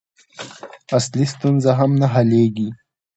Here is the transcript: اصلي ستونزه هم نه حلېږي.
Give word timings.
اصلي 0.97 1.25
ستونزه 1.33 1.71
هم 1.79 1.91
نه 2.01 2.07
حلېږي. 2.13 2.69